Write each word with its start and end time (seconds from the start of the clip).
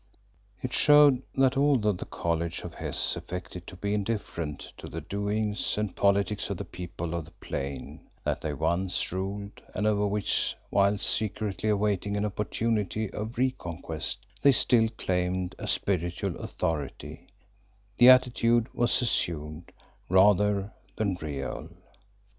It 0.63 0.73
showed 0.73 1.21
that 1.35 1.55
although 1.55 1.91
the 1.91 2.05
College 2.07 2.61
of 2.63 2.73
Hes 2.73 3.15
affected 3.15 3.67
to 3.67 3.75
be 3.75 3.93
indifferent 3.93 4.73
to 4.79 4.87
the 4.87 5.01
doings 5.01 5.77
and 5.77 5.95
politics 5.95 6.49
of 6.49 6.57
the 6.57 6.65
people 6.65 7.13
of 7.13 7.25
the 7.25 7.31
Plain 7.39 8.07
that 8.23 8.41
they 8.41 8.51
once 8.51 9.11
ruled 9.11 9.61
and 9.75 9.85
over 9.85 10.07
which, 10.07 10.55
whilst 10.71 11.07
secretly 11.07 11.69
awaiting 11.69 12.17
an 12.17 12.25
opportunity 12.25 13.11
of 13.11 13.37
re 13.37 13.51
conquest, 13.51 14.25
they 14.41 14.51
still 14.53 14.89
claimed 14.97 15.53
a 15.59 15.67
spiritual 15.67 16.35
authority, 16.39 17.27
the 17.99 18.09
attitude 18.09 18.73
was 18.73 19.03
assumed 19.03 19.71
rather 20.09 20.73
than 20.95 21.13
real. 21.21 21.69